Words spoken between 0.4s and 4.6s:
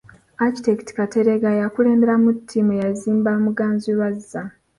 Architect Kateregga y'eyakulemberamu ttiimu eyazimba Muganzirwazza.